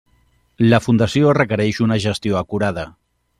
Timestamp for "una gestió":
1.89-2.41